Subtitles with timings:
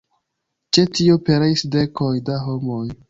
[0.77, 2.85] Ĉe tio pereis dekoj da homoj.